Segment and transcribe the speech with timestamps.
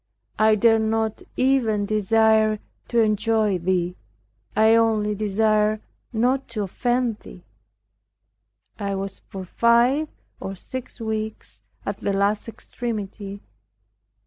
[0.39, 2.57] I dared not even desire
[2.87, 3.97] to enjoy Thee
[4.55, 5.79] I only desired
[6.11, 7.43] not to offend Thee.
[8.79, 10.07] I was for five
[10.39, 13.41] or six weeks at the last extremity.